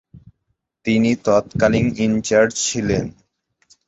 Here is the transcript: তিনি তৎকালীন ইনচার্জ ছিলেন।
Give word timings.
তিনি 0.85 1.11
তৎকালীন 1.25 1.87
ইনচার্জ 1.97 2.51
ছিলেন। 2.61 3.05